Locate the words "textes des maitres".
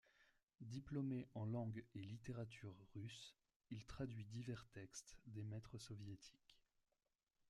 4.73-5.77